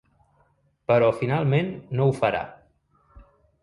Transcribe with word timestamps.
Però 0.93 1.11
finalment 1.19 1.71
no 2.01 2.09
ho 2.11 2.19
farà. 2.25 2.45